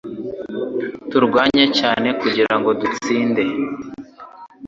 Twarwanye 1.07 1.65
cyane 1.79 2.09
kugirango 2.21 2.69
dutsinde 2.81 3.43